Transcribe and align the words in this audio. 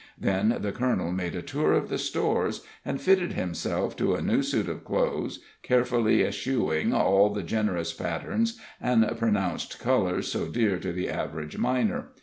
Then 0.17 0.57
the 0.61 0.71
colonel 0.71 1.11
made 1.11 1.35
a 1.35 1.43
tour 1.43 1.73
of 1.73 1.87
the 1.89 1.99
stores, 1.99 2.65
and 2.83 2.99
fitted 2.99 3.33
himself 3.33 3.95
to 3.97 4.15
a 4.15 4.21
new 4.23 4.41
suit 4.41 4.67
of 4.67 4.83
clothes, 4.83 5.41
carefully 5.61 6.23
eschewing 6.25 6.91
all 6.91 7.27
of 7.27 7.35
the 7.35 7.43
generous 7.43 7.93
patterns 7.93 8.59
and 8.81 9.07
pronounced 9.19 9.77
colors 9.79 10.27
so 10.31 10.47
dear 10.47 10.79
to 10.79 10.91
the 10.91 11.07
average 11.07 11.59
miner. 11.59 12.13